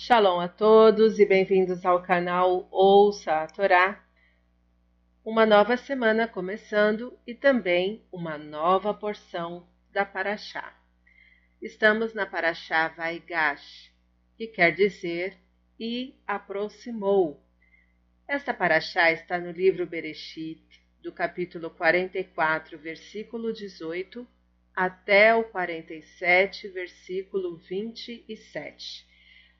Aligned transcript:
Shalom 0.00 0.38
a 0.38 0.46
todos 0.46 1.18
e 1.18 1.26
bem-vindos 1.26 1.84
ao 1.84 2.00
canal 2.00 2.68
Ouça 2.70 3.42
a 3.42 3.48
Torá. 3.48 4.00
Uma 5.24 5.44
nova 5.44 5.76
semana 5.76 6.28
começando 6.28 7.18
e 7.26 7.34
também 7.34 8.06
uma 8.12 8.38
nova 8.38 8.94
porção 8.94 9.68
da 9.90 10.04
Paraxá. 10.04 10.72
Estamos 11.60 12.14
na 12.14 12.26
Paraxá 12.26 12.86
Vaigash, 12.96 13.92
que 14.36 14.46
quer 14.46 14.70
dizer 14.70 15.36
e 15.80 16.14
aproximou. 16.24 17.44
Esta 18.28 18.54
Paraxá 18.54 19.10
está 19.10 19.36
no 19.36 19.50
livro 19.50 19.84
Bereshit, 19.84 20.80
do 21.02 21.10
capítulo 21.10 21.70
44, 21.70 22.78
versículo 22.78 23.52
18, 23.52 24.24
até 24.76 25.34
o 25.34 25.42
47, 25.42 26.68
versículo 26.68 27.56
27. 27.56 29.07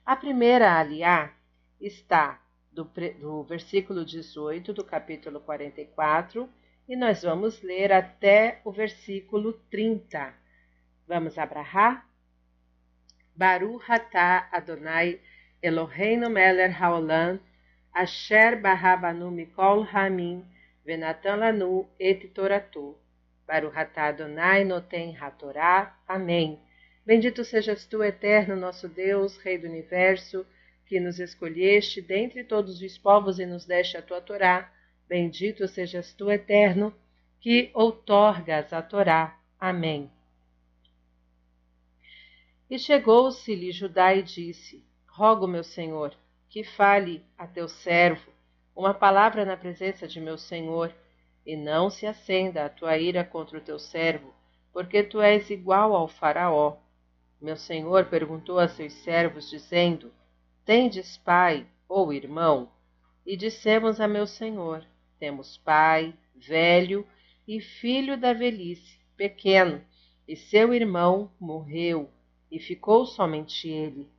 A 0.09 0.15
primeira 0.15 0.79
aliá 0.79 1.31
está 1.79 2.41
do, 2.71 2.83
do 3.19 3.43
versículo 3.43 4.03
18 4.03 4.73
do 4.73 4.83
capítulo 4.83 5.39
44 5.39 6.49
e 6.87 6.95
nós 6.95 7.21
vamos 7.21 7.61
ler 7.61 7.93
até 7.93 8.59
o 8.65 8.71
versículo 8.71 9.53
30. 9.69 10.33
Vamos 11.07 11.37
abrahar? 11.37 12.09
Baru 13.35 13.79
Hatá 13.87 14.49
Adonai 14.51 15.21
Eloheinu 15.61 16.27
Meler 16.27 16.71
Haolam 16.71 17.39
Asher 17.93 18.59
Barabanu 18.59 19.29
Mikol 19.29 19.83
Ramin 19.83 20.43
Venatan 20.83 21.35
Lanu 21.35 21.87
Et 21.99 22.33
Toratu 22.33 22.97
Baru 23.45 23.71
Hatá 23.75 24.05
Adonai 24.05 24.63
Noten 24.63 25.15
Hatorá. 25.21 25.95
Amém. 26.07 26.59
Bendito 27.09 27.43
sejas 27.43 27.87
tu, 27.87 28.03
eterno 28.03 28.55
nosso 28.55 28.87
Deus, 28.87 29.35
Rei 29.37 29.57
do 29.57 29.65
universo, 29.65 30.45
que 30.85 30.99
nos 30.99 31.19
escolheste 31.19 32.03
dentre 32.03 32.43
todos 32.43 32.79
os 32.83 32.97
povos 32.99 33.39
e 33.39 33.47
nos 33.47 33.65
deste 33.65 33.97
a 33.97 34.01
tua 34.03 34.21
Torá. 34.21 34.71
Bendito 35.07 35.67
sejas 35.67 36.13
tu, 36.13 36.29
eterno, 36.29 36.93
que 37.39 37.71
outorgas 37.73 38.71
a 38.71 38.83
Torá. 38.83 39.35
Amém. 39.59 40.11
E 42.69 42.77
chegou-se-lhe 42.77 43.71
Judá 43.71 44.13
e 44.13 44.21
disse: 44.21 44.85
Rogo, 45.07 45.47
meu 45.47 45.63
senhor, 45.63 46.15
que 46.47 46.63
fale 46.63 47.25
a 47.35 47.47
teu 47.47 47.67
servo 47.67 48.31
uma 48.75 48.93
palavra 48.93 49.43
na 49.43 49.57
presença 49.57 50.07
de 50.07 50.21
meu 50.21 50.37
senhor, 50.37 50.93
e 51.43 51.55
não 51.55 51.89
se 51.89 52.05
acenda 52.05 52.65
a 52.65 52.69
tua 52.69 52.99
ira 52.99 53.23
contra 53.23 53.57
o 53.57 53.61
teu 53.61 53.79
servo, 53.79 54.31
porque 54.71 55.01
tu 55.01 55.19
és 55.19 55.49
igual 55.49 55.95
ao 55.95 56.07
Faraó 56.07 56.77
meu 57.41 57.55
senhor 57.55 58.05
perguntou 58.05 58.59
a 58.59 58.67
seus 58.67 58.93
servos, 58.93 59.49
dizendo: 59.49 60.11
Tendes 60.65 61.17
pai 61.17 61.65
ou 61.87 62.11
irmão? 62.11 62.69
E 63.25 63.37
dissemos 63.37 64.01
a 64.01 64.07
meu 64.07 64.27
senhor: 64.27 64.85
Temos 65.17 65.57
pai, 65.57 66.13
velho, 66.35 67.07
e 67.47 67.61
filho 67.61 68.17
da 68.17 68.33
velhice, 68.33 68.99
pequeno, 69.15 69.81
e 70.27 70.35
seu 70.35 70.73
irmão 70.73 71.31
morreu, 71.39 72.09
e 72.51 72.59
ficou 72.59 73.05
somente 73.05 73.67
ele, 73.67 74.09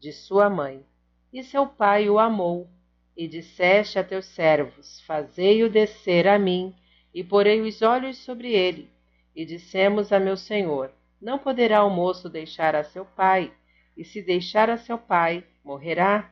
de 0.00 0.12
sua 0.12 0.50
mãe. 0.50 0.84
E 1.32 1.42
seu 1.42 1.66
pai 1.66 2.10
o 2.10 2.18
amou, 2.18 2.68
e 3.16 3.28
disseste 3.28 3.98
a 3.98 4.04
teus 4.04 4.26
servos: 4.26 5.00
Fazei-o 5.02 5.70
descer 5.70 6.26
a 6.26 6.38
mim, 6.38 6.74
e 7.14 7.22
porei 7.22 7.60
os 7.60 7.82
olhos 7.82 8.18
sobre 8.18 8.52
ele. 8.52 8.90
E 9.34 9.44
dissemos 9.44 10.12
a 10.12 10.18
meu 10.18 10.36
senhor: 10.36 10.92
não 11.24 11.38
poderá 11.38 11.82
o 11.82 11.88
moço 11.88 12.28
deixar 12.28 12.76
a 12.76 12.84
seu 12.84 13.06
pai, 13.06 13.50
e 13.96 14.04
se 14.04 14.20
deixar 14.20 14.68
a 14.68 14.76
seu 14.76 14.98
pai, 14.98 15.42
morrerá. 15.64 16.30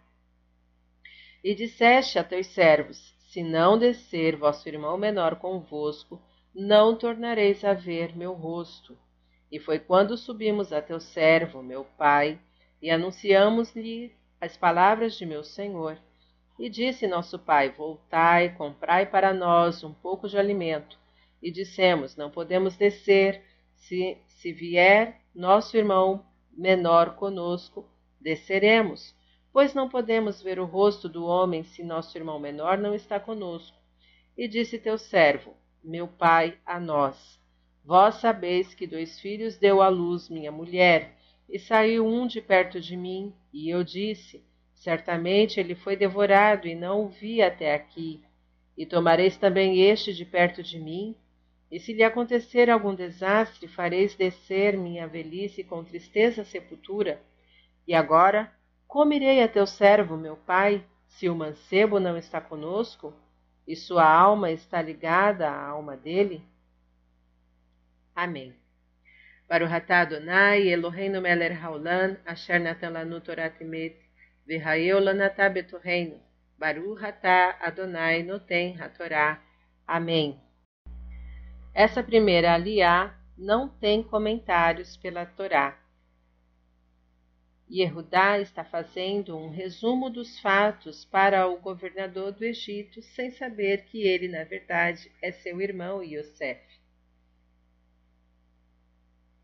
E 1.43 1.55
disseste 1.55 2.19
a 2.19 2.25
teus 2.25 2.49
servos: 2.49 3.15
Se 3.21 3.43
não 3.43 3.79
descer 3.79 4.37
vosso 4.37 4.69
irmão 4.69 4.99
menor 4.99 5.37
convosco, 5.37 6.21
não 6.55 6.95
tornareis 6.95 7.65
a 7.65 7.73
ver 7.73 8.15
meu 8.15 8.35
rosto. 8.35 8.99
E 9.51 9.59
foi 9.59 9.79
quando 9.79 10.15
subimos 10.15 10.75
a 10.75 10.83
teu 10.83 11.01
servo, 11.01 11.63
meu 11.63 11.87
pai, 11.97 12.39
e 12.81 12.91
anunciamos-lhe 12.91 14.15
as 14.39 14.59
palavras 14.59 15.17
de 15.17 15.25
meu 15.25 15.43
senhor. 15.43 15.97
E 16.59 16.69
disse 16.69 17.07
nosso 17.07 17.39
pai: 17.39 17.71
Voltai, 17.71 18.51
comprai 18.51 19.07
para 19.07 19.33
nós 19.33 19.83
um 19.83 19.95
pouco 19.95 20.29
de 20.29 20.37
alimento. 20.37 20.99
E 21.43 21.51
dissemos: 21.51 22.15
Não 22.15 22.31
podemos 22.31 22.77
descer, 22.77 23.43
se 23.83 24.17
se 24.27 24.53
vier 24.53 25.21
nosso 25.35 25.77
irmão 25.77 26.25
menor 26.53 27.17
conosco, 27.17 27.89
desceremos, 28.21 29.15
pois 29.53 29.75
não 29.75 29.89
podemos 29.89 30.41
ver 30.41 30.59
o 30.61 30.65
rosto 30.65 31.09
do 31.09 31.25
homem 31.25 31.65
se 31.65 31.83
nosso 31.83 32.17
irmão 32.17 32.39
menor 32.39 32.79
não 32.79 32.95
está 32.95 33.19
conosco. 33.19 33.77
E 34.37 34.47
disse 34.47 34.79
teu 34.79 34.97
servo, 34.97 35.55
meu 35.83 36.07
pai, 36.07 36.57
a 36.65 36.79
nós: 36.79 37.41
Vós 37.85 38.17
sabeis 38.17 38.73
que 38.73 38.87
dois 38.87 39.19
filhos 39.19 39.57
deu 39.57 39.83
à 39.83 39.89
luz 39.89 40.29
minha 40.29 40.53
mulher, 40.53 41.17
e 41.49 41.59
saiu 41.59 42.07
um 42.07 42.27
de 42.27 42.41
perto 42.41 42.81
de 42.81 42.97
mim, 42.97 43.35
e 43.53 43.69
eu 43.69 43.83
disse: 43.83 44.45
Certamente 44.75 45.59
ele 45.59 45.75
foi 45.75 45.97
devorado, 45.97 46.69
e 46.69 46.75
não 46.75 47.05
o 47.05 47.09
vi 47.09 47.43
até 47.43 47.75
aqui. 47.75 48.23
E 48.79 48.87
tomareis 48.87 49.37
também 49.37 49.81
este 49.81 50.15
de 50.15 50.25
perto 50.25 50.63
de 50.63 50.79
mim, 50.79 51.17
e 51.73 51.81
se 51.81 51.95
lhe 51.95 52.05
acontecer 52.05 52.69
algum 52.69 52.95
desastre, 52.95 53.67
fareis 53.67 54.15
descer 54.15 54.77
minha 54.77 55.09
velhice 55.09 55.65
com 55.65 55.83
tristeza 55.83 56.43
à 56.43 56.45
sepultura. 56.45 57.19
E 57.89 57.95
agora, 57.95 58.53
como 58.87 59.15
irei 59.15 59.43
a 59.43 59.49
teu 59.49 59.67
servo, 59.67 60.15
meu 60.19 60.37
pai, 60.37 60.85
se 61.07 61.31
o 61.31 61.35
mancebo 61.35 61.99
não 61.99 62.19
está 62.19 62.43
conosco, 62.43 63.15
e 63.67 63.75
sua 63.75 64.05
alma 64.05 64.51
está 64.51 64.83
ligada 64.83 65.49
à 65.49 65.67
alma 65.69 65.97
dele? 65.97 66.43
Amém. 68.15 68.55
Baruhatá 69.49 70.01
Adonai, 70.01 70.69
Eloheinu 70.69 71.23
Meler 71.23 71.53
Haolan, 71.65 72.19
Asher 72.27 72.61
Natan 72.61 72.91
Lanu 72.91 73.19
Torat 73.23 73.59
Emet, 73.63 73.97
Virraeu 74.47 74.99
Lanatá 74.99 75.49
Betorreino, 75.49 76.21
Baruhatá 76.59 77.57
Adonai 77.63 78.23
Noten 78.23 78.79
Hatorá. 78.79 79.43
Amém. 79.87 80.39
Essa 81.75 82.03
primeira 82.03 82.53
aliá 82.53 83.19
não 83.37 83.67
tem 83.67 84.03
comentários 84.03 84.95
pela 84.99 85.25
Torá. 85.25 85.79
Yehudá 87.71 88.39
está 88.39 88.63
fazendo 88.63 89.35
um 89.39 89.49
resumo 89.49 90.11
dos 90.11 90.39
fatos 90.39 91.07
para 91.07 91.47
o 91.47 91.59
governador 91.59 92.31
do 92.33 92.45
Egito, 92.45 93.01
sem 93.01 93.31
saber 93.31 93.87
que 93.87 94.03
ele, 94.03 94.29
na 94.29 94.45
verdade, 94.45 95.11
é 95.23 95.33
seu 95.33 95.63
irmão 95.63 96.03
Yosef. 96.03 96.61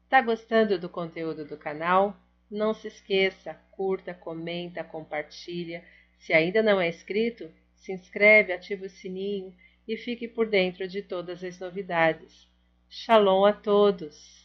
Está 0.05 0.21
gostando 0.21 0.79
do 0.79 0.91
conteúdo 0.91 1.47
do 1.47 1.57
canal? 1.57 2.15
Não 2.51 2.75
se 2.75 2.89
esqueça, 2.89 3.55
curta, 3.71 4.13
comenta, 4.13 4.85
compartilha. 4.85 5.83
Se 6.19 6.35
ainda 6.35 6.63
não 6.63 6.79
é 6.79 6.89
inscrito, 6.91 7.51
se 7.75 7.91
inscreve, 7.91 8.53
ativa 8.53 8.85
o 8.85 8.91
sininho 8.91 9.55
e 9.89 9.97
fique 9.97 10.29
por 10.29 10.47
dentro 10.47 10.87
de 10.87 11.03
todas 11.03 11.43
as 11.43 11.59
novidades. 11.59 12.47
Shalom 12.91 13.47
a 13.47 13.53
todos! 13.55 14.38